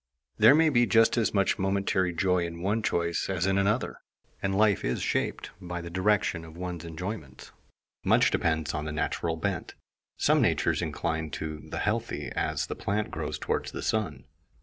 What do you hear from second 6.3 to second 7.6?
of one's enjoyments.